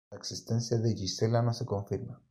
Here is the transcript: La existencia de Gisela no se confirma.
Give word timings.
La 0.09 0.17
existencia 0.17 0.79
de 0.79 0.95
Gisela 0.95 1.43
no 1.43 1.53
se 1.53 1.63
confirma. 1.63 2.19